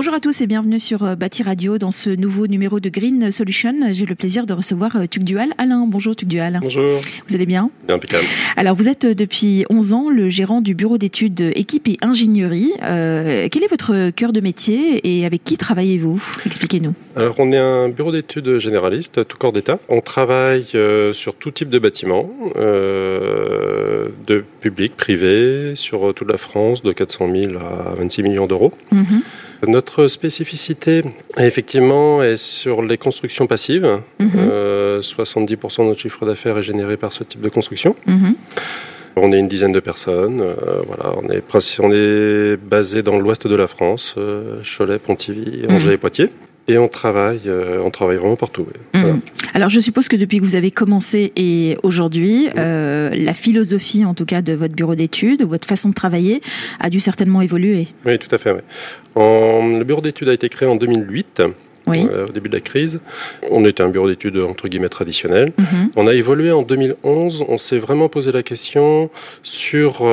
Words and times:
Bonjour 0.00 0.14
à 0.14 0.20
tous 0.20 0.40
et 0.40 0.46
bienvenue 0.46 0.80
sur 0.80 1.02
euh, 1.02 1.14
Bâti 1.14 1.42
Radio 1.42 1.76
dans 1.76 1.90
ce 1.90 2.08
nouveau 2.08 2.46
numéro 2.46 2.80
de 2.80 2.88
Green 2.88 3.30
Solution. 3.30 3.74
J'ai 3.92 4.06
le 4.06 4.14
plaisir 4.14 4.46
de 4.46 4.54
recevoir 4.54 4.96
euh, 4.96 5.04
Tugdual. 5.04 5.50
Alain, 5.58 5.84
bonjour 5.86 6.16
Tugdual. 6.16 6.58
Bonjour. 6.62 7.02
Vous 7.28 7.34
allez 7.34 7.44
bien? 7.44 7.70
Bien, 7.86 7.96
impeccable. 7.96 8.24
Alors 8.56 8.74
vous 8.74 8.88
êtes 8.88 9.04
euh, 9.04 9.14
depuis 9.14 9.66
11 9.68 9.92
ans 9.92 10.08
le 10.08 10.30
gérant 10.30 10.62
du 10.62 10.74
bureau 10.74 10.96
d'études 10.96 11.52
équipe 11.54 11.86
et 11.86 11.98
ingénierie. 12.00 12.72
Euh, 12.82 13.48
quel 13.50 13.62
est 13.62 13.68
votre 13.68 14.08
cœur 14.08 14.32
de 14.32 14.40
métier 14.40 15.00
et 15.04 15.26
avec 15.26 15.44
qui 15.44 15.58
travaillez-vous? 15.58 16.22
Expliquez-nous. 16.46 16.94
Alors, 17.14 17.34
on 17.38 17.52
est 17.52 17.58
un 17.58 17.90
bureau 17.90 18.10
d'études 18.10 18.58
généraliste, 18.58 19.26
tout 19.26 19.36
corps 19.36 19.52
d'État. 19.52 19.78
On 19.90 20.00
travaille 20.00 20.64
euh, 20.74 21.12
sur 21.12 21.34
tout 21.34 21.50
type 21.50 21.68
de 21.68 21.78
bâtiments, 21.78 22.30
euh, 22.56 24.08
de 24.26 24.44
public, 24.60 24.96
privé, 24.96 25.72
sur 25.74 26.14
toute 26.14 26.30
la 26.30 26.38
France, 26.38 26.82
de 26.82 26.92
400 26.92 27.28
000 27.34 27.52
à 27.58 27.94
26 27.96 28.22
millions 28.22 28.46
d'euros. 28.46 28.70
Mhm. 28.92 29.20
Notre 29.66 30.08
spécificité, 30.08 31.02
effectivement, 31.38 32.22
est 32.22 32.36
sur 32.36 32.82
les 32.82 32.96
constructions 32.96 33.46
passives. 33.46 34.00
Mhm. 34.18 34.30
Euh, 34.36 35.02
70% 35.02 35.82
de 35.84 35.88
notre 35.88 36.00
chiffre 36.00 36.24
d'affaires 36.24 36.56
est 36.58 36.62
généré 36.62 36.96
par 36.96 37.12
ce 37.12 37.24
type 37.24 37.40
de 37.42 37.48
construction. 37.48 37.94
Mhm. 38.06 38.34
On 39.16 39.32
est 39.32 39.38
une 39.38 39.48
dizaine 39.48 39.72
de 39.72 39.80
personnes. 39.80 40.40
euh, 40.40 40.54
voilà, 40.86 41.12
on 41.22 41.28
est, 41.28 41.42
on 41.80 41.92
est 41.92 42.56
basé 42.56 43.02
dans 43.02 43.18
l'ouest 43.18 43.46
de 43.46 43.56
la 43.56 43.66
France, 43.66 44.14
euh, 44.16 44.60
Cholet, 44.62 44.98
Pontivy, 44.98 45.62
Angers 45.68 45.88
Mhm. 45.88 45.92
et 45.92 45.98
Poitiers. 45.98 46.30
Et 46.68 46.78
on 46.78 46.88
travaille, 46.88 47.40
euh, 47.46 47.80
on 47.84 47.90
travaille 47.90 48.16
vraiment 48.18 48.36
partout. 48.36 48.64
oui. 48.66 48.80
Voilà. 49.00 49.16
Alors 49.54 49.68
je 49.70 49.80
suppose 49.80 50.08
que 50.08 50.14
depuis 50.16 50.38
que 50.38 50.44
vous 50.44 50.54
avez 50.56 50.70
commencé 50.70 51.32
et 51.34 51.76
aujourd'hui, 51.82 52.48
euh, 52.56 53.10
la 53.12 53.34
philosophie 53.34 54.04
en 54.04 54.14
tout 54.14 54.24
cas 54.26 54.40
de 54.42 54.52
votre 54.52 54.74
bureau 54.74 54.94
d'études, 54.94 55.42
votre 55.42 55.66
façon 55.66 55.88
de 55.88 55.94
travailler 55.94 56.42
a 56.78 56.90
dû 56.90 57.00
certainement 57.00 57.40
évoluer. 57.42 57.88
Oui, 58.06 58.18
tout 58.18 58.32
à 58.34 58.38
fait. 58.38 58.52
oui. 58.52 58.60
En- 59.16 59.76
le 59.78 59.84
bureau 59.84 60.00
d'études 60.00 60.28
a 60.28 60.32
été 60.32 60.48
créé 60.48 60.68
en 60.68 60.76
2008, 60.76 61.42
Oui. 61.88 62.06
euh, 62.08 62.26
au 62.28 62.32
début 62.32 62.48
de 62.48 62.54
la 62.54 62.60
crise. 62.60 63.00
On 63.50 63.64
était 63.64 63.82
un 63.82 63.88
bureau 63.88 64.08
d'études 64.08 64.36
entre 64.38 64.68
guillemets 64.68 64.88
traditionnel. 64.88 65.52
Mhm. 65.58 65.90
On 65.96 66.06
a 66.06 66.14
évolué 66.14 66.52
en 66.52 66.62
2011. 66.62 67.44
On 67.48 67.58
s'est 67.58 67.78
vraiment 67.78 68.08
posé 68.08 68.30
la 68.30 68.42
question 68.44 69.10
sur 69.42 70.04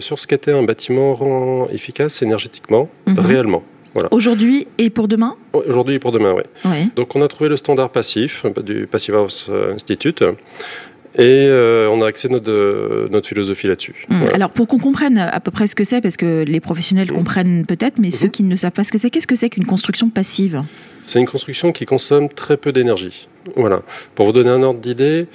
sur 0.00 0.18
ce 0.18 0.26
qu'était 0.26 0.52
un 0.52 0.62
bâtiment 0.62 1.66
efficace 1.72 2.22
énergétiquement, 2.22 2.88
Mhm. 3.06 3.18
réellement. 3.18 3.62
Aujourd'hui 4.10 4.66
et 4.78 4.90
pour 4.90 5.08
demain 5.08 5.36
Aujourd'hui 5.52 5.96
et 5.96 5.98
pour 5.98 6.12
demain, 6.12 6.34
oui. 6.64 6.90
Donc 6.96 7.16
on 7.16 7.22
a 7.22 7.28
trouvé 7.28 7.48
le 7.48 7.56
standard 7.56 7.90
passif 7.90 8.44
euh, 8.44 8.62
du 8.62 8.86
Passive 8.86 9.14
House 9.16 9.50
Institute 9.74 10.22
et 11.18 11.46
euh, 11.48 11.88
on 11.90 12.00
a 12.02 12.06
axé 12.06 12.28
notre, 12.28 12.50
euh, 12.50 13.08
notre 13.10 13.28
philosophie 13.28 13.66
là-dessus. 13.66 14.06
Voilà. 14.08 14.34
Alors 14.34 14.50
pour 14.50 14.68
qu'on 14.68 14.78
comprenne 14.78 15.18
à 15.18 15.40
peu 15.40 15.50
près 15.50 15.66
ce 15.66 15.74
que 15.74 15.82
c'est, 15.82 16.00
parce 16.00 16.16
que 16.16 16.44
les 16.46 16.60
professionnels 16.60 17.10
Mm. 17.10 17.14
comprennent 17.14 17.66
peut-être, 17.66 17.98
mais 17.98 18.10
ceux 18.12 18.28
qui 18.28 18.44
ne 18.44 18.54
savent 18.56 18.72
pas 18.72 18.84
ce 18.84 18.92
que 18.92 18.98
c'est, 18.98 19.10
qu'est-ce 19.10 19.26
que 19.26 19.34
c'est 19.36 19.50
qu'une 19.50 19.66
construction 19.66 20.10
passive? 20.10 20.62
C'est 21.02 21.18
une 21.18 21.26
construction 21.26 21.72
qui 21.72 21.86
consomme 21.86 22.28
très 22.28 22.56
peu 22.56 22.70
d'énergie. 22.72 23.28
Voilà. 23.56 23.82
Pour 24.14 24.26
vous 24.26 24.32
donner 24.32 24.50
un 24.50 24.62
ordre 24.62 24.80
d'idée, 24.80 25.26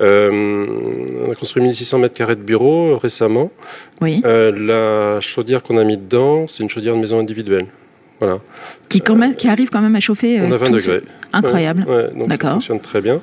euh, 0.00 0.66
on 1.26 1.30
a 1.32 1.34
construit 1.34 1.62
1600 1.62 1.98
mètres 1.98 2.14
carrés 2.14 2.36
de 2.36 2.42
bureaux 2.42 2.96
récemment. 2.96 3.50
Oui. 4.00 4.22
Euh, 4.24 4.52
la 5.14 5.20
chaudière 5.20 5.62
qu'on 5.62 5.78
a 5.78 5.84
mis 5.84 5.96
dedans, 5.96 6.46
c'est 6.48 6.62
une 6.62 6.68
chaudière 6.68 6.94
de 6.94 7.00
maison 7.00 7.18
individuelle. 7.18 7.66
Voilà. 8.22 8.38
Qui, 8.88 9.00
quand 9.00 9.16
même, 9.16 9.34
qui 9.34 9.48
arrive 9.48 9.68
quand 9.70 9.80
même 9.80 9.96
à 9.96 10.00
chauffer. 10.00 10.38
euh, 10.38 10.46
On 10.48 10.52
a 10.52 10.56
20 10.56 10.66
tout 10.66 10.72
degrés. 10.74 11.02
Incroyable. 11.32 11.84
Ouais, 11.88 11.94
ouais, 11.96 12.10
donc 12.14 12.30
ça 12.40 12.50
fonctionne 12.52 12.78
très 12.80 13.00
bien. 13.00 13.20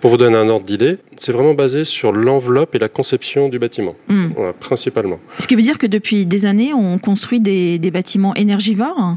Pour 0.00 0.10
vous 0.10 0.16
donner 0.18 0.36
un 0.36 0.48
ordre 0.48 0.64
d'idée, 0.64 0.98
c'est 1.16 1.32
vraiment 1.32 1.54
basé 1.54 1.84
sur 1.84 2.12
l'enveloppe 2.12 2.74
et 2.74 2.78
la 2.78 2.88
conception 2.88 3.48
du 3.48 3.58
bâtiment, 3.58 3.96
Mm. 4.08 4.26
Voilà, 4.36 4.52
principalement. 4.52 5.18
Ce 5.38 5.48
qui 5.48 5.56
veut 5.56 5.62
dire 5.62 5.78
que 5.78 5.86
depuis 5.88 6.26
des 6.26 6.44
années, 6.44 6.72
on 6.74 6.98
construit 6.98 7.40
des, 7.40 7.78
des 7.80 7.90
bâtiments 7.90 8.34
énergivores? 8.36 9.16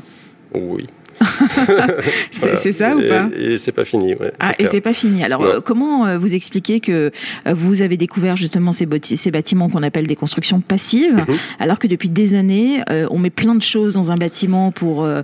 Oui. 0.55 0.87
C'est 2.31 2.49
Voilà. 2.51 2.71
ça 2.73 2.95
ou 2.95 2.99
Et- 3.01 3.07
pas? 3.07 3.29
Et 3.37 3.57
c'est 3.57 3.71
pas 3.71 3.85
fini. 3.85 4.15
Ouais, 4.15 4.31
ah, 4.39 4.51
et 4.59 4.65
c'est 4.67 4.81
pas 4.81 4.93
fini. 4.93 5.23
Alors, 5.23 5.43
euh, 5.43 5.59
comment 5.61 6.05
euh, 6.05 6.17
vous 6.17 6.33
expliquez 6.33 6.79
que 6.79 7.11
euh, 7.47 7.53
vous 7.53 7.81
avez 7.81 7.97
découvert 7.97 8.37
justement 8.37 8.71
ces, 8.71 8.87
ces 9.03 9.31
bâtiments 9.31 9.69
qu'on 9.69 9.83
appelle 9.83 10.07
des 10.07 10.15
constructions 10.15 10.61
passives, 10.61 11.15
Mhm. 11.27 11.35
alors 11.59 11.79
que 11.79 11.87
depuis 11.87 12.09
des 12.09 12.33
années, 12.35 12.81
euh, 12.89 13.07
on 13.11 13.19
met 13.19 13.29
plein 13.29 13.55
de 13.55 13.61
choses 13.63 13.93
dans 13.95 14.11
un 14.11 14.15
bâtiment 14.15 14.71
pour 14.71 15.03
euh, 15.03 15.21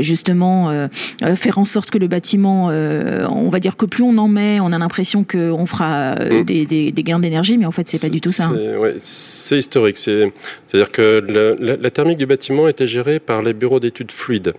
justement 0.00 0.88
faire 1.36 1.58
en 1.58 1.64
sorte 1.64 1.90
que 1.90 1.98
le 1.98 2.06
bâtiment, 2.08 2.66
on 2.66 3.48
va 3.50 3.60
dire 3.60 3.76
que 3.76 3.86
plus 3.86 4.02
on 4.02 4.16
en 4.18 4.28
met, 4.28 4.58
on 4.60 4.72
a 4.72 4.78
l'impression 4.78 5.24
qu'on 5.24 5.66
fera 5.66 6.14
Mhm. 6.16 6.44
des, 6.44 6.66
des- 6.66 6.92
des 6.92 7.02
gains 7.02 7.18
d'énergie, 7.18 7.56
mais 7.58 7.66
en 7.66 7.72
fait, 7.72 7.88
c'est 7.88 8.00
pas 8.00 8.08
du 8.08 8.20
tout 8.20 8.30
ça. 8.30 8.44
hein. 8.46 8.56
C'est 8.98 9.54
ouais, 9.54 9.58
historique. 9.58 9.96
C'est- 9.96 10.32
C'est-à-dire 10.66 10.90
que 10.92 11.24
le- 11.26 11.56
la, 11.60 11.76
la 11.76 11.90
thermique 11.90 12.18
du 12.18 12.26
bâtiment 12.26 12.68
était 12.68 12.86
gérée 12.86 13.18
par 13.18 13.42
les 13.42 13.52
bureaux 13.52 13.80
d'études 13.80 14.12
fluides. 14.12 14.54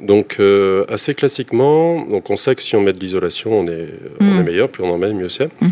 Donc 0.00 0.36
euh, 0.38 0.84
assez 0.88 1.14
classiquement, 1.14 2.02
donc 2.06 2.30
on 2.30 2.36
sait 2.36 2.54
que 2.54 2.62
si 2.62 2.76
on 2.76 2.80
met 2.80 2.92
de 2.92 3.00
l'isolation, 3.00 3.52
on 3.52 3.66
est, 3.66 3.88
on 4.20 4.24
Mm. 4.24 4.38
est 4.40 4.42
meilleur, 4.44 4.68
plus 4.68 4.84
on 4.84 4.90
en 4.90 4.98
met, 4.98 5.12
mieux 5.12 5.28
c'est. 5.28 5.48
Mhm. 5.60 5.70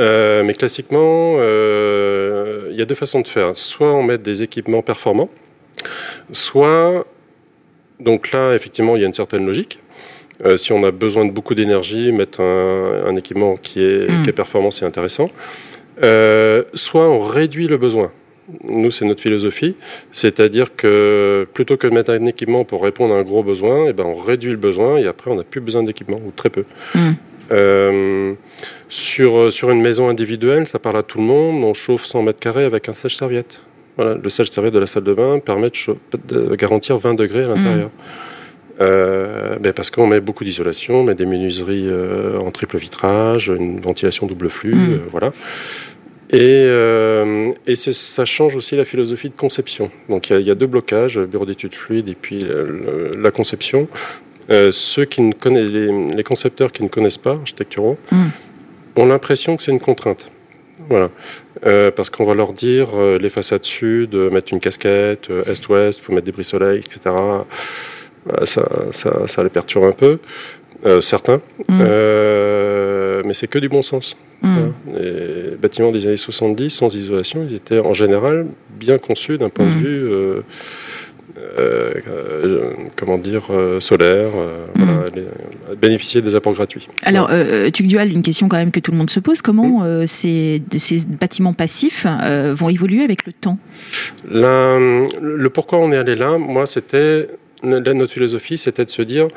Euh, 0.00 0.42
mais 0.42 0.54
classiquement, 0.54 1.36
euh, 1.38 2.68
il 2.70 2.76
y 2.78 2.82
a 2.82 2.86
deux 2.86 2.94
façons 2.94 3.20
de 3.20 3.28
faire. 3.28 3.50
Soit 3.56 3.92
on 3.92 4.02
met 4.02 4.16
des 4.16 4.42
équipements 4.42 4.80
performants, 4.80 5.28
soit, 6.32 7.04
donc 8.00 8.32
là, 8.32 8.54
effectivement, 8.54 8.96
il 8.96 9.00
y 9.00 9.04
a 9.04 9.06
une 9.08 9.14
certaine 9.14 9.46
logique. 9.46 9.80
Si 10.54 10.72
on 10.72 10.84
a 10.84 10.92
besoin 10.92 11.24
de 11.24 11.32
beaucoup 11.32 11.56
d'énergie, 11.56 12.12
mettre 12.12 12.40
un, 12.40 13.06
un 13.06 13.16
équipement 13.16 13.56
qui 13.56 13.82
est, 13.82 14.08
Mm. 14.08 14.22
qui 14.22 14.30
est 14.30 14.32
performant, 14.32 14.70
c'est 14.70 14.84
intéressant. 14.84 15.30
Soit 16.00 17.08
on 17.08 17.18
réduit 17.20 17.66
le 17.66 17.76
besoin. 17.76 18.12
Nous, 18.64 18.90
c'est 18.90 19.04
notre 19.04 19.20
philosophie, 19.20 19.74
c'est-à-dire 20.10 20.74
que 20.74 21.46
plutôt 21.52 21.76
que 21.76 21.86
de 21.86 21.94
mettre 21.94 22.12
un 22.12 22.24
équipement 22.26 22.64
pour 22.64 22.82
répondre 22.82 23.14
à 23.14 23.18
un 23.18 23.22
gros 23.22 23.42
besoin, 23.42 23.86
eh 23.88 23.92
ben, 23.92 24.04
on 24.04 24.14
réduit 24.14 24.50
le 24.50 24.56
besoin 24.56 24.96
et 24.96 25.06
après 25.06 25.30
on 25.30 25.34
n'a 25.36 25.44
plus 25.44 25.60
besoin 25.60 25.82
d'équipement 25.82 26.18
ou 26.24 26.30
très 26.34 26.48
peu. 26.48 26.64
Mm. 26.94 26.98
Euh, 27.50 28.32
sur, 28.88 29.52
sur 29.52 29.70
une 29.70 29.82
maison 29.82 30.08
individuelle, 30.08 30.66
ça 30.66 30.78
parle 30.78 30.96
à 30.96 31.02
tout 31.02 31.18
le 31.18 31.24
monde, 31.24 31.62
on 31.64 31.74
chauffe 31.74 32.06
100 32.06 32.22
mètres 32.22 32.40
carrés 32.40 32.64
avec 32.64 32.88
un 32.88 32.94
sèche-serviette. 32.94 33.60
Voilà, 33.96 34.14
le 34.14 34.28
sèche-serviette 34.28 34.74
de 34.74 34.78
la 34.78 34.86
salle 34.86 35.04
de 35.04 35.12
bain 35.12 35.40
permet 35.40 35.70
de, 36.28 36.54
garantir 36.54 36.96
20 36.98 37.14
degrés 37.14 37.44
à 37.44 37.48
l'intérieur. 37.48 37.90
Euh, 38.80 39.56
ben 39.58 39.72
parce 39.72 39.90
qu'on 39.90 40.06
met 40.06 40.20
beaucoup 40.20 40.44
d'isolation, 40.44 41.00
on 41.00 41.02
met 41.02 41.16
des 41.16 41.26
menuiseries 41.26 41.88
euh, 41.88 42.38
en 42.38 42.52
triple 42.52 42.76
vitrage, 42.76 43.48
une 43.48 43.80
ventilation 43.80 44.26
double 44.26 44.48
flux, 44.48 44.74
Mm. 44.74 44.92
euh, 44.92 44.98
voilà. 45.10 45.32
Et, 46.30 46.38
euh, 46.68 47.46
et 47.66 47.74
ça 47.74 48.24
change 48.26 48.54
aussi 48.54 48.76
la 48.76 48.84
philosophie 48.84 49.30
de 49.30 49.36
conception. 49.36 49.90
Donc 50.10 50.28
il 50.28 50.34
y 50.34 50.36
a- 50.36 50.40
il 50.40 50.46
y, 50.46 50.50
a 50.50 50.54
deux 50.54 50.66
blocages, 50.66 51.18
bureau 51.20 51.46
d'études 51.46 51.74
fluides 51.74 52.08
et 52.10 52.14
puis 52.14 52.40
le- 52.40 52.64
le- 52.64 53.12
la 53.22 53.30
conception. 53.30 53.88
Euh, 54.50 54.70
ceux 54.72 55.04
qui 55.06 55.22
ne 55.22 55.32
connaissent, 55.32 55.70
les, 55.72 55.90
les 56.08 56.22
concepteurs 56.24 56.70
qui 56.72 56.82
ne 56.82 56.88
connaissent 56.88 57.18
pas, 57.18 57.32
architecturaux, 57.32 57.96
Mm. 58.12 58.16
ont 58.96 59.06
l'impression 59.06 59.56
que 59.56 59.62
c'est 59.62 59.72
une 59.72 59.80
contrainte. 59.80 60.26
Voilà. 60.90 61.10
Euh, 61.66 61.90
parce 61.90 62.08
qu'on 62.10 62.24
va 62.24 62.34
leur 62.34 62.52
dire 62.52 62.88
les 63.20 63.28
façades 63.30 63.64
sud, 63.64 64.14
mettre 64.14 64.52
une 64.52 64.60
casquette, 64.60 65.28
est-ouest, 65.46 65.98
il 65.98 66.02
faut 66.02 66.12
mettre 66.12 66.26
des 66.26 66.32
bris-soleil, 66.32 66.78
etc. 66.80 67.00
Euh, 68.30 68.44
ça, 68.44 68.68
ça, 68.90 69.26
ça 69.26 69.42
les 69.42 69.50
perturbe 69.50 69.84
un 69.84 69.92
peu, 69.92 70.18
certains. 71.00 71.40
Mm. 71.68 71.78
Euh, 71.80 73.22
mais 73.24 73.34
c'est 73.34 73.48
que 73.48 73.58
du 73.58 73.68
bon 73.68 73.82
sens. 73.82 74.16
Mm. 74.42 74.48
Voilà. 74.54 75.02
Bâtiments 75.60 75.90
des 75.92 76.06
années 76.06 76.16
70, 76.16 76.70
sans 76.70 76.94
isolation, 76.94 77.46
ils 77.48 77.54
étaient 77.56 77.80
en 77.80 77.94
général 77.94 78.46
bien 78.78 78.98
conçus 78.98 79.38
d'un 79.38 79.48
point 79.48 79.66
de 79.66 79.70
vue, 79.72 80.04
euh, 80.08 80.40
euh, 81.58 81.94
comment 82.96 83.18
dire, 83.18 83.46
euh, 83.50 83.80
solaire, 83.80 84.30
euh, 84.36 84.66
Mm. 84.76 84.84
voilà, 84.84 85.04
les- 85.14 85.76
bénéficier 85.76 86.22
des 86.22 86.34
apports 86.34 86.52
gratuits. 86.54 86.88
Alors, 87.02 87.28
euh, 87.30 87.70
Tugdual, 87.70 88.10
une 88.12 88.22
question 88.22 88.48
quand 88.48 88.56
même 88.56 88.70
que 88.70 88.80
tout 88.80 88.90
le 88.92 88.96
monde 88.96 89.10
se 89.10 89.20
pose 89.20 89.42
comment 89.42 89.84
ces, 90.06 90.62
ces 90.78 91.00
bâtiments 91.06 91.52
passifs 91.52 92.06
vont 92.54 92.68
évoluer 92.68 93.02
avec 93.02 93.26
le 93.26 93.32
temps? 93.32 93.58
La- 94.30 94.78
le 95.20 95.50
pourquoi 95.50 95.78
on 95.78 95.92
est 95.92 95.96
allé 95.98 96.14
là, 96.16 96.38
moi, 96.38 96.66
c'était 96.66 97.28
notre 97.62 98.12
philosophie, 98.12 98.58
c'était 98.58 98.84
de 98.84 98.90
se 98.90 99.02
dire 99.02 99.28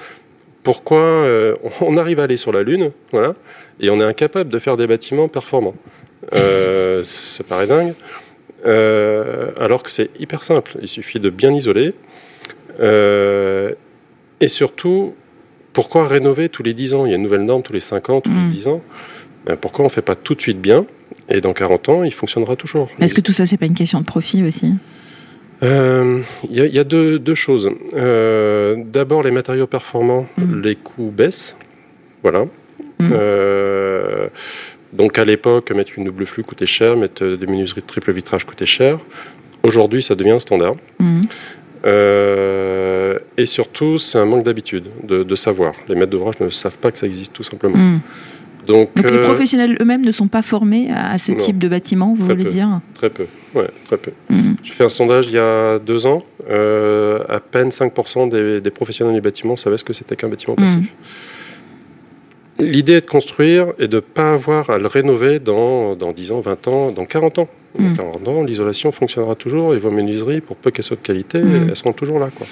pourquoi 0.64 1.00
euh, 1.02 1.56
on 1.82 1.98
arrive 1.98 2.20
à 2.20 2.24
aller 2.24 2.38
sur 2.38 2.52
la 2.52 2.62
Lune, 2.64 2.92
voilà, 3.12 3.34
et 3.80 3.90
on 3.90 4.00
est 4.00 4.04
incapable 4.04 4.52
de 4.52 4.60
faire 4.60 4.78
des 4.78 4.86
bâtiments 4.88 5.28
performants. 5.28 5.76
Euh, 6.34 7.04
ça 7.04 7.44
paraît 7.44 7.68
dingue, 7.68 7.94
euh, 8.66 9.52
alors 9.60 9.82
que 9.84 9.90
c'est 9.90 10.10
hyper 10.20 10.44
simple. 10.44 10.78
Il 10.82 10.88
suffit 10.88 11.20
de 11.20 11.30
bien 11.30 11.54
isoler, 11.54 11.94
euh, 12.80 13.74
et 14.40 14.48
surtout, 14.48 15.16
pourquoi 15.74 16.08
rénover 16.08 16.50
tous 16.50 16.64
les 16.64 16.74
10 16.74 16.94
ans? 16.94 17.06
Il 17.06 17.10
y 17.10 17.14
a 17.14 17.16
une 17.16 17.24
nouvelle 17.24 17.46
norme 17.46 17.64
tous 17.64 17.74
les 17.74 17.80
5 17.80 18.10
ans, 18.10 18.22
tous 18.22 18.30
Mm. 18.32 18.46
les 18.48 18.52
10 18.52 18.68
ans. 18.68 18.82
Ben, 19.46 19.56
pourquoi 19.56 19.84
on 19.86 19.88
ne 19.88 19.92
fait 19.92 20.02
pas 20.04 20.16
tout 20.16 20.36
de 20.36 20.42
suite 20.42 20.62
bien? 20.62 20.86
Et 21.30 21.42
dans 21.42 21.54
40 21.54 21.90
ans, 21.90 22.04
il 22.04 22.14
fonctionnera 22.14 22.56
toujours. 22.56 22.90
Est-ce 23.00 23.16
que 23.16 23.22
tout 23.22 23.34
ça, 23.34 23.46
c'est 23.48 23.58
pas 23.58 23.66
une 23.66 23.74
question 23.74 24.00
de 24.00 24.06
profit 24.06 24.44
aussi? 24.44 24.74
Euh, 25.64 26.22
Il 26.50 26.56
y 26.56 26.62
a, 26.62 26.66
il 26.66 26.74
y 26.76 26.80
a 26.80 26.84
deux, 26.84 27.20
deux 27.20 27.36
choses. 27.36 27.70
Euh, 27.94 28.76
D'abord, 28.86 29.24
les 29.24 29.32
matériaux 29.32 29.68
performants, 29.68 30.28
Mhm. 30.38 30.62
les 30.62 30.76
coûts 30.76 31.12
baissent. 31.12 31.56
Voilà. 32.24 32.46
Euh, 33.02 34.28
donc 34.94 35.18
à 35.18 35.26
l'époque, 35.26 35.72
mettre 35.72 35.92
une 35.98 36.06
double 36.06 36.26
flux 36.26 36.44
coûtait 36.44 36.66
cher, 36.66 36.96
mettre 36.98 37.26
des 37.26 37.48
menuiseries 37.48 37.82
de 37.82 37.86
triple 37.86 38.12
vitrage 38.12 38.46
coûtait 38.46 38.66
cher. 38.66 38.98
Aujourd'hui, 39.64 40.02
ça 40.02 40.16
devient 40.16 40.32
un 40.32 40.40
standard. 40.40 40.74
Mhm. 41.00 41.22
Euh, 41.86 43.18
et 43.38 43.46
surtout, 43.46 43.98
c'est 43.98 44.18
un 44.18 44.26
manque 44.26 44.44
d'habitude, 44.44 44.86
de, 45.04 45.24
de 45.24 45.36
savoir. 45.36 45.74
Les 45.88 45.96
maîtres 45.96 46.12
d'ouvrage 46.12 46.40
ne 46.40 46.50
savent 46.50 46.78
pas 46.78 46.92
que 46.92 46.98
ça 46.98 47.08
existe, 47.08 47.34
tout 47.34 47.44
simplement. 47.44 47.78
Mhm. 47.78 48.00
Donc, 48.68 48.94
Donc 48.96 49.10
les 49.10 49.18
euh, 49.18 49.24
professionnels 49.24 49.76
eux-mêmes 49.82 50.06
ne 50.06 50.12
sont 50.12 50.28
pas 50.28 50.44
formés 50.44 50.92
à 50.92 51.12
à 51.14 51.18
ce 51.18 51.32
Non. 51.32 51.38
type 51.38 51.58
de 51.58 51.68
bâtiment, 51.68 52.14
vous 52.18 52.26
voulez 52.26 52.44
peu. 52.44 52.50
dire? 52.50 52.80
Très 52.94 53.10
peu, 53.10 53.26
ouais, 53.56 53.68
très 53.86 53.98
peu. 53.98 54.12
Mhm. 54.30 54.56
J'ai 54.62 54.74
fait 54.74 54.84
un 54.84 54.90
sondage 54.90 55.28
il 55.28 55.34
y 55.34 55.40
a 55.40 55.80
deux 55.80 56.06
ans. 56.06 56.24
euh, 56.50 57.20
à 57.30 57.40
peine 57.40 57.70
5% 57.70 58.30
des, 58.30 58.62
des 58.62 58.72
professionnels 58.72 59.14
du 59.16 59.22
bâtiment 59.22 59.56
savaient 59.56 59.78
ce 59.78 59.84
que 59.84 59.94
c'était 59.94 60.16
qu'un 60.16 60.28
bâtiment 60.30 60.56
passif. 60.56 60.94
L'idée 62.62 62.94
est 62.94 63.02
de 63.02 63.10
construire 63.10 63.68
et 63.80 63.88
de 63.88 63.96
ne 63.98 64.00
pas 64.02 64.32
avoir 64.32 64.70
à 64.70 64.78
le 64.78 64.88
rénover 64.88 65.40
dans, 65.40 65.96
dans 65.96 66.12
10 66.12 66.32
ans, 66.32 66.42
20 66.42 66.68
ans, 66.68 66.92
dans 66.92 67.06
40 67.06 67.40
ans. 67.40 67.48
Dans. 67.80 67.94
40 67.96 68.28
ans, 68.28 68.44
l'isolation 68.44 68.92
fonctionnera 68.92 69.34
toujours 69.36 69.74
et 69.74 69.78
vos 69.80 69.92
menuiseries, 69.92 70.42
pour 70.42 70.58
peu 70.58 70.72
qu'elles 70.72 70.84
soient 70.84 70.98
de 70.98 71.02
qualité, 71.02 71.40
Mhm. 71.40 71.68
elles 71.70 71.76
seront 71.78 71.94
toujours 71.94 72.20
là. 72.20 72.30
Quoi. 72.36 72.46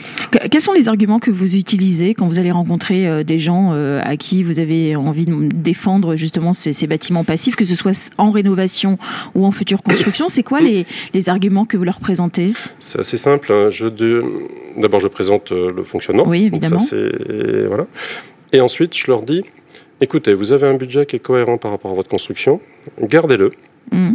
Quels 0.50 0.61
sont 0.61 0.71
les 0.71 0.88
arguments 0.88 1.19
que 1.19 1.29
vous 1.29 1.57
utilisez 1.57 2.13
quand 2.13 2.25
vous 2.25 2.39
allez 2.39 2.51
rencontrer 2.51 3.06
euh, 3.06 3.23
des 3.25 3.38
gens 3.38 3.71
euh, 3.73 4.00
à 4.06 4.15
qui 4.15 4.44
vous 4.44 4.61
avez 4.61 4.95
envie 4.95 5.25
de 5.25 5.50
défendre 5.53 6.15
justement 6.15 6.53
ces, 6.53 6.71
ces 6.71 6.88
bâtiments 6.88 7.25
passifs, 7.25 7.57
que 7.57 7.65
ce 7.65 7.75
soit 7.75 8.11
en 8.17 8.31
rénovation 8.31 8.97
ou 9.35 9.45
en 9.45 9.51
future 9.51 9.83
construction? 9.83 10.29
C'est 10.29 10.44
quoi 10.44 10.61
les, 10.61 10.85
les 11.13 11.27
arguments 11.27 11.65
que 11.65 11.75
vous 11.75 11.83
leur 11.83 12.00
présentez? 12.00 12.53
C'est 12.79 13.00
assez 13.01 13.17
simple. 13.17 13.51
hein. 13.51 13.69
D'abord, 14.77 15.01
je 15.01 15.09
présente 15.09 15.51
euh, 15.51 15.67
le 15.75 15.83
fonctionnement. 15.83 16.23
Oui, 16.27 16.45
Donc 16.50 16.61
évidemment. 16.61 16.79
ça, 16.79 16.95
c'est- 16.95 17.65
voilà. 17.67 17.88
Et 18.53 18.61
ensuite, 18.61 18.95
je 18.97 19.06
leur 19.11 19.19
dis 19.21 19.44
écoutez, 20.01 20.34
vous 20.34 20.51
avez 20.54 20.68
un 20.68 20.75
budget 20.75 21.06
qui 21.06 21.16
est 21.16 21.19
cohérent 21.19 21.57
par 21.57 21.72
rapport 21.72 21.92
à 21.92 21.94
votre 21.94 22.10
construction, 22.10 22.60
gardez-le. 23.01 23.51
Mhm. 23.92 24.13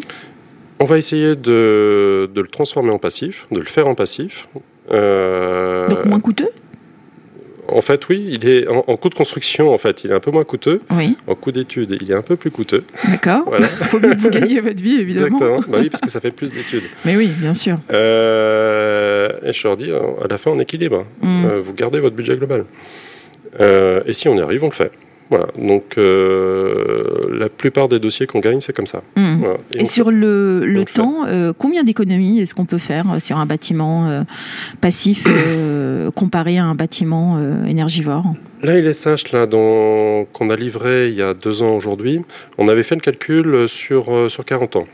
On 0.80 0.84
va 0.86 0.98
essayer 0.98 1.36
de, 1.36 2.28
de 2.34 2.40
le 2.40 2.48
transformer 2.48 2.90
en 2.90 2.98
passif, 2.98 3.46
de 3.50 3.58
le 3.60 3.64
faire 3.66 3.86
en 3.86 3.94
passif. 3.94 4.48
Euh, 4.90 5.88
Donc 5.88 6.04
moins 6.06 6.20
coûteux? 6.20 6.50
En 7.68 7.80
fait, 7.80 8.08
oui, 8.10 8.22
il 8.28 8.46
est 8.46 8.68
en, 8.68 8.84
en 8.86 8.96
coût 8.96 9.08
de 9.08 9.14
construction, 9.14 9.72
en 9.72 9.78
fait, 9.78 10.04
il 10.04 10.10
est 10.10 10.14
un 10.14 10.20
peu 10.20 10.30
moins 10.30 10.44
coûteux. 10.44 10.82
Oui, 10.90 11.16
En 11.26 11.34
coût 11.34 11.50
d'études, 11.50 11.96
il 12.02 12.10
est 12.10 12.14
un 12.14 12.20
peu 12.20 12.36
plus 12.36 12.50
coûteux. 12.50 12.84
d'accord. 13.08 13.44
Voilà. 13.46 13.68
Il 13.80 13.86
faut 13.86 14.00
bien 14.00 14.10
que 14.14 14.18
vous 14.20 14.28
gagniez 14.28 14.60
votre 14.60 14.82
vie, 14.82 15.00
évidemment. 15.00 15.26
Exactement. 15.38 15.60
Bah 15.68 15.78
oui, 15.80 15.88
parce 15.88 16.02
que 16.02 16.10
ça 16.10 16.20
fait 16.20 16.30
plus 16.30 16.50
d'études. 16.52 16.82
Mais 17.06 17.16
oui, 17.16 17.28
bien 17.28 17.54
sûr. 17.54 17.78
Euh, 17.90 19.30
et 19.44 19.52
je 19.54 19.66
leur 19.66 19.76
dis, 19.78 19.90
euh, 19.90 20.00
à 20.22 20.26
la 20.28 20.36
fin, 20.36 20.50
on 20.50 20.60
équilibre. 20.60 21.06
Euh, 21.24 21.62
vous 21.64 21.72
gardez 21.72 22.00
votre 22.00 22.16
budget 22.16 22.36
global. 22.36 22.66
Euh, 23.60 24.02
et 24.06 24.12
si 24.12 24.28
on 24.28 24.36
y 24.36 24.40
arrive, 24.40 24.62
on 24.64 24.68
le 24.68 24.72
fait. 24.72 24.90
Voilà. 25.30 25.46
Donc, 25.58 25.96
euh, 25.96 27.04
la 27.30 27.48
plupart 27.48 27.88
des 27.88 27.98
dossiers 27.98 28.26
qu'on 28.26 28.40
gagne, 28.40 28.60
c'est 28.60 28.74
comme 28.74 28.86
ça. 28.86 29.02
Voilà. 29.16 29.56
Et 29.74 29.82
on 29.82 29.86
sur 29.86 30.10
le, 30.10 30.60
le 30.60 30.66
le 30.66 30.80
fait. 30.80 30.94
temps, 30.94 31.26
euh, 31.26 31.52
combien 31.56 31.82
d'économies 31.82 32.40
est-ce 32.40 32.54
qu'on 32.54 32.66
peut 32.66 32.78
faire 32.78 33.04
euh, 33.12 33.20
sur 33.20 33.38
un 33.38 33.46
bâtiment 33.46 34.08
euh, 34.08 34.22
passif 34.80 35.26
comparé 36.14 36.58
à 36.58 36.64
un 36.64 36.74
bâtiment 36.74 37.38
énergivore? 37.66 38.34
Là, 38.62 38.78
il 38.78 38.86
est 38.86 38.94
sage, 38.94 39.30
là, 39.32 39.46
qu'on 39.46 40.50
a 40.50 40.56
livré 40.56 41.08
il 41.08 41.14
y 41.14 41.22
a 41.22 41.34
deux 41.34 41.62
ans 41.62 41.74
aujourd'hui, 41.74 42.22
on 42.58 42.68
avait 42.68 42.82
fait 42.82 42.94
le 42.94 43.00
calcul 43.00 43.68
sur, 43.68 44.30
sur 44.30 44.44
40 44.44 44.76
ans. 44.76 44.86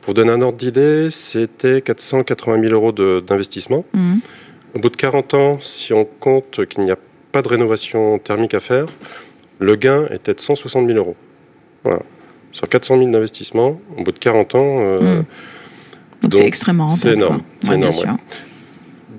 Pour 0.00 0.14
donner 0.14 0.32
un 0.32 0.40
ordre 0.42 0.58
d'idée, 0.58 1.08
c'était 1.10 1.80
480 1.80 2.60
000 2.68 2.72
euros 2.72 2.92
d'investissement. 2.92 3.84
Mhm. 3.92 4.20
Au 4.74 4.78
bout 4.80 4.90
de 4.90 4.96
40 4.96 5.34
ans, 5.34 5.58
si 5.60 5.92
on 5.92 6.04
compte 6.04 6.66
qu'il 6.66 6.84
n'y 6.84 6.90
a 6.90 6.96
pas 6.96 7.13
de 7.42 7.48
rénovation 7.48 8.18
thermique 8.18 8.54
à 8.54 8.60
faire, 8.60 8.86
le 9.58 9.76
gain 9.76 10.06
était 10.10 10.34
de 10.34 10.40
160 10.40 10.86
000 10.86 10.98
euros. 10.98 11.16
Voilà. 11.84 12.00
Sur 12.52 12.68
400 12.68 12.98
000 12.98 13.10
d'investissement, 13.10 13.80
au 13.96 14.02
bout 14.02 14.12
de 14.12 14.18
40 14.18 14.54
ans, 14.54 14.78
euh, 14.80 15.00
Mhm. 15.18 15.24
Donc 16.22 16.34
c'est 16.34 16.46
extrêmement 16.46 16.86
rentable. 16.86 17.00
c'est 17.02 17.12
énorme, 17.12 17.42
c'est 17.60 17.68
Ouais, 17.70 17.74
énorme, 17.76 18.16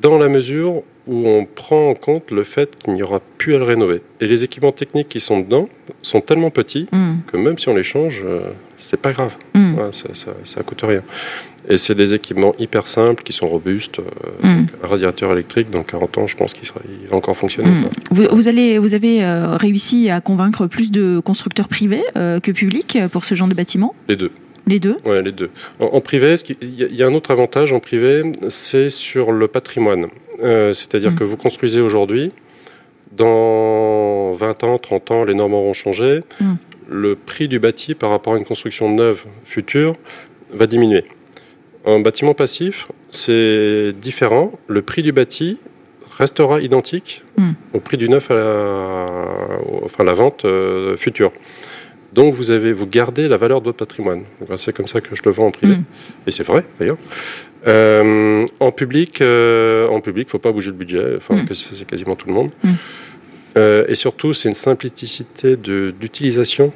dans 0.01 0.17
la 0.17 0.27
mesure 0.27 0.81
où 1.07 1.27
on 1.27 1.45
prend 1.45 1.89
en 1.89 1.93
compte 1.93 2.31
le 2.31 2.43
fait 2.43 2.75
qu'il 2.77 2.93
n'y 2.93 3.03
aura 3.03 3.19
plus 3.37 3.53
à 3.55 3.59
le 3.59 3.63
rénover. 3.63 4.01
Et 4.21 4.25
les 4.27 4.43
équipements 4.43 4.71
techniques 4.71 5.07
qui 5.09 5.19
sont 5.19 5.39
dedans 5.41 5.69
sont 6.01 6.21
tellement 6.21 6.49
petits 6.49 6.87
Mhm. 6.91 7.17
que 7.27 7.37
même 7.37 7.57
si 7.59 7.69
on 7.69 7.75
les 7.75 7.83
change, 7.83 8.23
euh, 8.25 8.49
c'est 8.77 8.99
pas 8.99 9.11
grave. 9.11 9.33
Voilà, 9.53 9.91
ça, 9.91 10.09
ça, 10.13 10.31
ça 10.43 10.63
coûte 10.63 10.81
rien. 10.83 11.01
Et 11.67 11.77
c'est 11.77 11.95
des 11.95 12.13
équipements 12.13 12.53
hyper 12.59 12.87
simples, 12.87 13.23
qui 13.23 13.33
sont 13.33 13.47
robustes. 13.47 13.99
euh, 13.99 14.03
Mhm. 14.43 14.67
Un 14.83 14.87
radiateur 14.87 15.31
électrique, 15.33 15.69
dans 15.71 15.83
40 15.83 16.17
ans, 16.19 16.27
je 16.27 16.35
pense 16.35 16.53
qu'il 16.53 16.69
il 17.03 17.07
va 17.09 17.17
encore 17.17 17.35
fonctionner. 17.35 17.69
Quoi. 17.81 17.89
Vous, 18.11 18.35
vous 18.35 18.47
allez, 18.47 18.77
vous 18.79 18.93
avez 18.93 19.23
euh, 19.23 19.57
réussi 19.57 20.09
à 20.09 20.21
convaincre 20.21 20.67
plus 20.67 20.91
de 20.91 21.19
constructeurs 21.19 21.67
privés 21.67 22.03
euh, 22.17 22.39
que 22.39 22.51
publics 22.51 22.97
pour 23.11 23.25
ce 23.25 23.33
genre 23.35 23.47
de 23.47 23.53
bâtiment? 23.55 23.95
Les 24.07 24.15
deux. 24.15 24.31
Les 24.67 24.79
deux? 24.79 24.97
Ouais, 25.05 25.21
les 25.23 25.31
deux. 25.31 25.49
En, 25.79 25.85
en 25.87 26.01
privé, 26.01 26.35
il 26.61 26.75
y, 26.75 26.83
a- 26.83 26.87
il 26.87 26.95
y 26.95 27.03
a 27.03 27.07
un 27.07 27.13
autre 27.13 27.31
avantage 27.31 27.73
en 27.73 27.79
privé, 27.79 28.23
c'est 28.49 28.89
sur 28.89 29.31
le 29.31 29.47
patrimoine. 29.47 30.07
C'est-à-dire 30.39 31.11
Mm. 31.11 31.15
que 31.15 31.23
vous 31.23 31.37
construisez 31.37 31.81
aujourd'hui, 31.81 32.31
dans 33.15 34.33
20 34.33 34.63
ans, 34.63 34.77
30 34.77 35.11
ans, 35.11 35.23
les 35.23 35.33
normes 35.33 35.53
auront 35.53 35.73
changé, 35.73 36.21
Mm. 36.41 36.53
Le 36.89 37.15
prix 37.15 37.47
du 37.47 37.59
bâti 37.59 37.95
par 37.95 38.09
rapport 38.09 38.33
à 38.33 38.37
une 38.37 38.45
construction 38.45 38.93
neuve 38.93 39.23
future 39.45 39.95
va 40.51 40.67
diminuer. 40.67 41.03
En 41.83 41.99
bâtiment 41.99 42.33
passif, 42.33 42.87
c'est 43.09 43.93
différent. 43.93 44.51
Le 44.67 44.81
prix 44.81 45.03
du 45.03 45.11
bâti 45.11 45.57
restera 46.17 46.61
identique 46.61 47.23
Mm. 47.37 47.51
au 47.73 47.79
prix 47.79 47.97
du 47.97 48.07
neuf 48.07 48.31
à 48.31 48.35
la, 48.35 49.05
enfin, 49.83 50.03
la 50.05 50.13
vente 50.13 50.45
euh, 50.45 50.95
future. 50.95 51.31
Donc 52.13 52.33
vous 52.33 52.51
avez, 52.51 52.71
vous 52.71 52.87
gardez 52.87 53.27
la 53.27 53.35
valeur 53.35 53.59
de 53.59 53.65
votre 53.65 53.77
patrimoine. 53.77 54.23
C'est 54.55 54.73
comme 54.73 54.87
ça 54.87 55.01
que 55.01 55.13
je 55.13 55.21
le 55.25 55.31
vends 55.31 55.47
en 55.47 55.51
privé, 55.51 55.75
Mm. 55.75 55.83
et 56.27 56.31
c'est 56.31 56.43
vrai 56.43 56.63
d'ailleurs. 56.79 56.97
Euh, 57.67 58.45
en 58.59 58.71
public, 58.71 59.21
euh, 59.21 59.87
en 59.89 59.99
public, 59.99 60.29
faut 60.29 60.39
pas 60.39 60.51
bouger 60.51 60.71
le 60.71 60.77
budget. 60.77 61.15
Enfin, 61.17 61.35
Mm. 61.35 61.45
c'est 61.51 61.75
c'est 61.75 61.85
quasiment 61.85 62.15
tout 62.15 62.27
le 62.27 62.33
monde. 62.33 62.51
Mm. 63.55 63.59
Euh, 63.59 63.85
et 63.87 63.95
surtout, 63.95 64.33
c'est 64.33 64.49
une 64.49 64.55
simplicité 64.55 65.55
d'utilisation, 65.57 66.73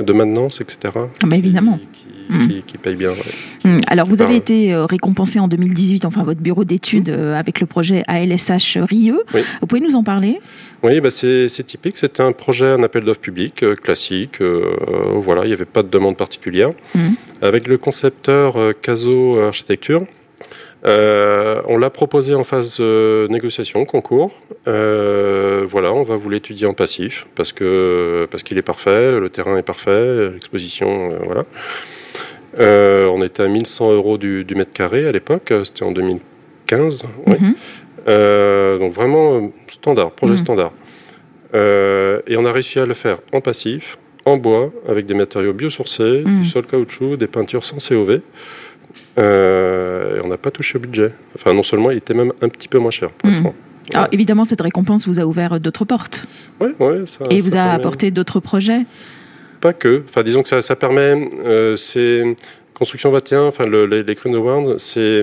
de, 0.00 0.12
maintenance, 0.12 0.60
etc. 0.60 0.78
Ah 0.94 1.26
bah, 1.26 1.36
évidemment. 1.36 1.78
Qui, 1.92 2.06
Mm. 2.30 2.46
qui- 2.46 2.62
qui 2.62 2.76
paye 2.76 2.94
bien. 2.94 3.08
ouais. 3.10 3.16
Hum, 3.64 3.80
Alors, 3.86 4.06
vous 4.06 4.20
avez 4.20 4.36
été 4.36 4.74
euh, 4.74 4.84
récompensé 4.84 5.38
en 5.40 5.48
2018, 5.48 6.04
enfin 6.04 6.24
votre 6.24 6.40
bureau 6.42 6.62
d'études 6.64 7.08
euh, 7.08 7.34
avec 7.34 7.58
le 7.58 7.66
projet 7.66 8.02
ALSH 8.06 8.76
Rieux. 8.82 9.22
Oui. 9.32 9.40
Vous 9.62 9.66
pouvez 9.66 9.80
nous 9.80 9.96
en 9.96 10.02
parler? 10.02 10.38
Oui, 10.82 11.00
bah 11.00 11.08
c'est 11.10 11.46
typique. 11.64 11.96
C'était 11.96 12.22
un 12.22 12.32
projet, 12.32 12.66
un 12.66 12.82
appel 12.82 13.04
d'offres 13.04 13.20
public 13.20 13.64
classique. 13.82 14.42
euh, 14.42 14.74
voilà, 15.22 15.44
il 15.44 15.48
n'y 15.48 15.54
avait 15.54 15.64
pas 15.64 15.82
de 15.82 15.88
demande 15.88 16.18
particulière. 16.18 16.70
Mhm. 16.94 17.14
Avec 17.40 17.66
le 17.66 17.78
concepteur 17.78 18.56
Caso 18.82 19.38
Architecture, 19.40 20.02
euh, 20.86 21.60
on 21.66 21.76
l'a 21.76 21.90
proposé 21.90 22.34
en 22.34 22.44
phase 22.44 22.76
euh, 22.80 23.26
négociation, 23.28 23.84
concours. 23.84 24.30
Euh, 24.68 25.64
voilà, 25.68 25.92
on 25.92 26.04
va 26.04 26.16
vous 26.16 26.30
l'étudier 26.30 26.66
en 26.66 26.72
passif 26.72 27.26
parce 27.34 27.52
que 27.52 28.26
parce 28.30 28.42
qu'il 28.44 28.58
est 28.58 28.62
parfait, 28.62 29.18
le 29.18 29.28
terrain 29.28 29.56
est 29.58 29.62
parfait, 29.62 30.30
l'exposition, 30.32 31.12
euh, 31.12 31.18
voilà. 31.24 31.44
On 33.10 33.22
était 33.22 33.42
à 33.42 33.48
1100 33.48 33.92
euros 33.92 34.18
du, 34.18 34.44
du 34.44 34.54
mètre 34.54 34.72
carré 34.72 35.06
à 35.06 35.12
l'époque. 35.12 35.52
C'était 35.64 35.82
en 35.84 35.92
2015. 35.92 37.02
oui. 37.26 37.34
Mhm. 37.40 37.54
Donc 38.80 38.92
vraiment 38.92 39.50
standard, 39.68 40.12
projet 40.12 40.32
Mhm. 40.34 40.38
standard. 40.38 40.72
Et 41.54 42.36
on 42.36 42.44
a 42.46 42.52
réussi 42.52 42.78
à 42.78 42.86
le 42.86 42.94
faire 42.94 43.18
en 43.32 43.40
passif, 43.40 43.98
en 44.24 44.36
bois, 44.36 44.70
avec 44.88 45.06
des 45.06 45.14
matériaux 45.14 45.52
biosourcés, 45.52 46.22
Mhm. 46.24 46.40
du 46.42 46.48
sol 46.48 46.66
caoutchouc, 46.66 47.16
des 47.16 47.26
peintures 47.26 47.64
sans 47.64 47.78
COV. 47.78 48.20
Euh, 49.18 50.16
et 50.18 50.20
on 50.24 50.28
n'a 50.28 50.36
pas 50.36 50.50
touché 50.50 50.78
au 50.78 50.80
budget. 50.80 51.12
Enfin, 51.34 51.52
non 51.52 51.62
seulement, 51.62 51.90
il 51.90 51.98
était 51.98 52.14
même 52.14 52.32
un 52.40 52.48
petit 52.48 52.68
peu 52.68 52.78
moins 52.78 52.90
cher, 52.90 53.10
pour 53.12 53.28
être 53.30 53.40
franc. 53.40 53.54
Alors, 53.94 54.08
évidemment, 54.12 54.44
cette 54.44 54.60
récompense 54.60 55.06
vous 55.08 55.18
a 55.20 55.24
ouvert 55.24 55.58
d'autres 55.60 55.84
portes 55.84 56.26
Ouais, 56.60 56.70
ouais, 56.78 57.02
ça, 57.06 57.24
et 57.30 57.40
ça 57.40 57.48
vous 57.48 57.56
a 57.56 57.58
permet- 57.58 57.74
apporté 57.74 58.10
d'autres 58.10 58.38
projets? 58.40 58.80
Pas 59.60 59.72
que. 59.72 60.02
Enfin, 60.08 60.22
disons 60.22 60.42
que 60.42 60.48
ça, 60.48 60.60
ça 60.62 60.76
permet. 60.76 61.28
euh, 61.44 61.74
c'est 61.76 62.36
construction 62.74 63.10
21. 63.10 63.42
Enfin, 63.44 63.66
le- 63.66 63.86
les, 63.86 64.02
les 64.02 64.14
Green 64.14 64.34
Awards, 64.36 64.74
c'est 64.78 65.22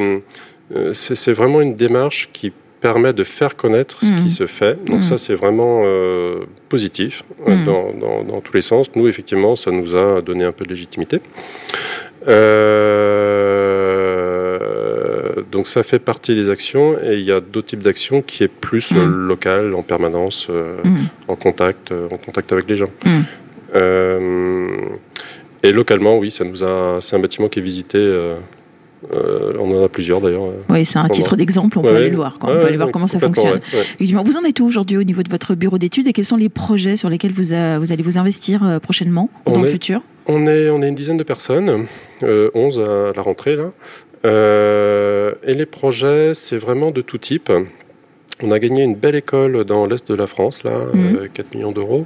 euh, 0.75 0.93
c'est 0.93 1.15
c'est 1.15 1.31
vraiment 1.33 1.61
une 1.61 1.75
démarche 1.75 2.29
qui 2.33 2.51
permet 2.81 3.13
de 3.13 3.23
faire 3.23 3.55
connaître 3.55 4.03
ce 4.03 4.13
qui 4.13 4.29
se 4.29 4.45
fait. 4.47 4.83
Donc 4.85 4.97
Mhm. 4.97 5.03
ça, 5.03 5.17
c'est 5.17 5.35
vraiment 5.35 5.83
euh, 5.85 6.39
positif 6.69 7.23
Mhm. 7.47 7.65
dans, 7.65 7.93
dans- 7.93 8.23
dans 8.23 8.41
tous 8.41 8.53
les 8.53 8.61
sens. 8.61 8.87
Nous, 8.95 9.07
effectivement, 9.07 9.55
ça 9.55 9.71
nous 9.71 9.95
a 9.95 10.21
donné 10.21 10.43
un 10.43 10.51
peu 10.51 10.65
de 10.65 10.69
légitimité. 10.69 11.21
Euh, 12.27 13.44
donc 15.65 15.69
ça 15.71 15.81
fait 15.81 15.97
partie 15.97 16.35
des 16.35 16.51
actions 16.51 16.93
et 17.03 17.15
il 17.15 17.23
y 17.25 17.31
a 17.31 17.39
d'autres 17.39 17.65
types 17.69 17.81
d'actions 17.81 18.21
qui 18.21 18.43
est 18.43 18.47
plus 18.47 18.91
euh, 18.91 18.97
Mhm. 19.03 19.27
local, 19.27 19.73
en 19.73 19.81
permanence, 19.81 20.45
euh, 20.51 20.77
Mhm. 20.83 21.07
en 21.27 21.35
contact, 21.35 21.91
euh, 21.91 22.07
en 22.11 22.17
contact 22.17 22.53
avec 22.53 22.69
les 22.69 22.77
gens. 22.77 22.91
Euh, 23.73 24.69
et 25.63 25.71
localement, 25.71 26.17
oui, 26.19 26.29
ça 26.29 26.43
nous 26.45 26.63
a. 26.63 26.99
C'est 27.01 27.15
un 27.15 27.19
bâtiment 27.19 27.47
qui 27.49 27.57
est 27.59 27.63
visité 27.63 27.97
euh, 27.97 28.35
Euh, 29.13 29.53
on 29.59 29.69
en 29.77 29.83
a 29.83 29.89
plusieurs 29.89 30.19
d'ailleurs. 30.19 30.45
Oui, 30.67 30.83
c'est 30.83 30.97
un 30.97 31.07
titre 31.09 31.35
d'exemple, 31.35 31.77
on 31.77 31.83
peut 31.83 31.95
aller 31.95 32.09
le 32.09 32.15
voir. 32.15 32.39
Quoi. 32.39 32.49
on 32.49 32.59
peut 32.59 32.65
aller 32.65 32.77
voir 32.77 32.89
comment 32.91 33.05
ça 33.05 33.19
fonctionne. 33.19 33.59
Vous 33.99 34.37
en 34.37 34.43
êtes 34.45 34.59
où 34.61 34.65
aujourd'hui 34.65 34.97
au 34.97 35.03
niveau 35.03 35.21
de 35.21 35.29
votre 35.29 35.53
bureau 35.53 35.77
d'études 35.77 36.07
et 36.07 36.13
quels 36.13 36.25
sont 36.25 36.37
les 36.37 36.49
projets 36.49 36.97
sur 36.97 37.07
lesquels 37.09 37.31
vous, 37.31 37.43
vous 37.43 37.91
allez 37.91 38.03
vous 38.03 38.17
investir 38.17 38.63
euh, 38.63 38.79
prochainement 38.79 39.29
ou 39.45 39.51
dans 39.51 39.61
le 39.61 39.69
futur? 39.69 40.01
on 40.27 40.47
est, 40.47 40.71
on 40.71 40.81
est 40.81 40.89
une 40.89 40.95
dizaine 40.95 41.17
de 41.17 41.23
personnes, 41.23 41.85
11 42.23 42.79
à 42.79 43.11
la 43.15 43.21
rentrée 43.21 43.55
là. 43.55 43.73
Et 44.25 45.53
les 45.53 45.65
projets, 45.65 46.33
c'est 46.33 46.57
vraiment 46.57 46.91
de 46.91 47.01
tout 47.01 47.17
type. 47.17 47.51
On 48.43 48.51
a 48.51 48.59
gagné 48.59 48.83
une 48.83 48.95
belle 48.95 49.15
école 49.15 49.63
dans 49.63 49.85
l'est 49.85 50.07
de 50.07 50.15
la 50.15 50.27
France, 50.27 50.63
là, 50.63 50.87
4 51.33 51.45
mmh. 51.45 51.57
millions 51.57 51.71
d'euros. 51.71 52.05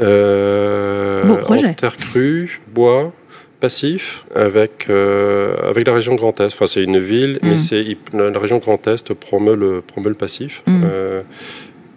Euh, 0.00 1.24
en 1.48 1.74
terre 1.74 1.96
crue, 1.96 2.60
bois, 2.72 3.12
passif 3.58 4.24
avec 4.34 4.86
euh, 4.88 5.56
avec 5.68 5.86
la 5.86 5.94
région 5.94 6.14
Grand 6.14 6.38
Est. 6.40 6.46
Enfin, 6.46 6.66
c'est 6.66 6.84
une 6.84 7.00
ville, 7.00 7.40
mais 7.42 7.58
c'est 7.58 7.84
la 8.12 8.38
région 8.38 8.58
Grand 8.58 8.86
Est 8.86 9.12
promeut 9.14 9.56
le 9.56 9.80
promeut 9.80 10.10
le 10.10 10.14
passif. 10.14 10.62
Euh, 10.68 11.22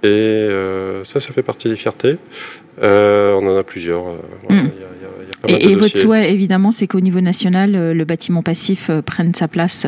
et 0.04 0.08
euh, 0.08 1.04
ça, 1.04 1.20
ça 1.20 1.32
fait 1.32 1.44
partie 1.44 1.70
des 1.70 1.76
fiertés. 1.76 2.18
Euh, 2.82 3.34
on 3.42 3.48
en 3.48 3.58
a 3.58 3.64
plusieurs. 3.64 4.04
Voilà, 4.44 4.62
y 4.64 4.66
a, 4.66 4.68
y 4.68 5.50
a, 5.50 5.52
y 5.52 5.54
a 5.54 5.60
et, 5.60 5.72
et 5.72 5.76
votre 5.76 5.98
souhait, 5.98 6.32
évidemment, 6.32 6.72
c'est 6.72 6.88
qu'au 6.88 7.00
niveau 7.00 7.22
national, 7.22 7.72
le 7.94 8.06
bâtiment 8.06 8.44
passif 8.44 8.90
prenne 9.06 9.34
sa 9.34 9.48
place 9.48 9.86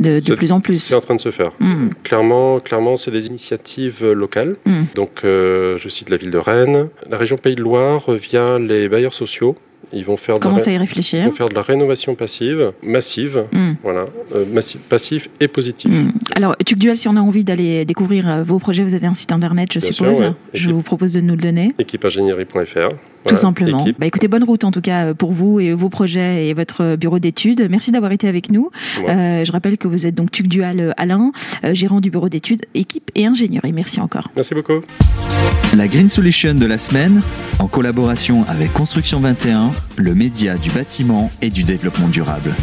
de, 0.00 0.34
plus 0.34 0.52
en 0.52 0.60
plus. 0.60 0.80
C'est 0.80 0.94
en 0.94 1.00
train 1.00 1.16
de 1.16 1.20
se 1.20 1.30
faire. 1.30 1.52
Mm. 1.60 1.88
Clairement, 2.02 2.60
clairement, 2.60 2.96
c'est 2.96 3.10
des 3.10 3.26
initiatives 3.26 4.00
euh, 4.02 4.14
locales. 4.14 4.56
Mm. 4.64 4.82
Donc, 4.94 5.20
euh, 5.24 5.78
je 5.78 5.88
cite 5.88 6.10
la 6.10 6.16
ville 6.16 6.30
de 6.30 6.38
Rennes. 6.38 6.88
La 7.08 7.16
région 7.16 7.36
Pays 7.36 7.56
de 7.56 7.62
Loire 7.62 8.10
via 8.10 8.58
les 8.58 8.88
bailleurs 8.88 9.14
sociaux 9.14 9.56
ils 9.92 10.04
vont 10.04 10.16
faire 10.16 10.38
de 10.38 10.46
à 10.46 10.72
y 10.72 10.78
réfléchir. 10.78 11.20
Ils 11.20 11.26
vont 11.26 11.32
faire 11.32 11.48
de 11.48 11.54
la 11.54 11.62
rénovation 11.62 12.14
passive, 12.14 12.72
massive, 12.82 13.44
mm. 13.52 13.72
voilà, 13.82 14.06
euh, 14.34 14.44
massive, 14.52 14.80
passif 14.80 15.28
et 15.40 15.48
positif. 15.48 15.90
Mm. 15.90 16.12
Alors, 16.34 16.56
TucDual, 16.56 16.96
si 16.96 17.08
on 17.08 17.16
a 17.16 17.20
envie 17.20 17.44
d'aller 17.44 17.84
découvrir 17.84 18.28
euh, 18.28 18.42
vos 18.42 18.58
projets, 18.58 18.82
vous 18.82 18.94
avez 18.94 19.06
un 19.06 19.14
site 19.14 19.32
internet, 19.32 19.70
je 19.72 19.80
suppose. 19.80 20.32
Je 20.54 20.70
vous 20.70 20.82
propose 20.82 21.12
de 21.12 21.20
nous 21.20 21.34
le 21.34 21.42
donner. 21.42 21.72
Équipeingénierie.fr. 21.78 22.96
Tout 23.26 23.36
simplement. 23.36 23.84
Bah, 23.98 24.06
écoutez, 24.06 24.28
bonne 24.28 24.44
route 24.44 24.64
en 24.64 24.70
tout 24.70 24.80
cas 24.80 25.14
pour 25.14 25.32
vous 25.32 25.60
et 25.60 25.72
vos 25.72 25.88
projets 25.88 26.48
et 26.48 26.54
votre 26.54 26.96
bureau 26.96 27.18
d'études. 27.18 27.66
Merci 27.70 27.90
d'avoir 27.90 28.12
été 28.12 28.28
avec 28.28 28.50
nous. 28.50 28.70
Euh, 29.08 29.44
je 29.44 29.52
rappelle 29.52 29.78
que 29.78 29.88
vous 29.88 30.06
êtes 30.06 30.14
donc 30.14 30.30
TucDual 30.30 30.94
Alain, 30.96 31.32
gérant 31.72 32.00
du 32.00 32.10
bureau 32.10 32.28
d'études, 32.28 32.66
équipe 32.74 33.10
et 33.14 33.26
ingénierie. 33.26 33.72
Merci 33.72 34.00
encore. 34.00 34.28
Merci 34.34 34.54
beaucoup. 34.54 34.80
La 35.76 35.88
Green 35.88 36.08
Solution 36.08 36.54
de 36.54 36.66
la 36.66 36.78
semaine, 36.78 37.20
en 37.58 37.66
collaboration 37.66 38.44
avec 38.48 38.72
Construction 38.72 39.20
21, 39.20 39.72
le 39.96 40.14
média 40.14 40.56
du 40.56 40.70
bâtiment 40.70 41.30
et 41.42 41.50
du 41.50 41.64
développement 41.64 42.08
durable. 42.08 42.54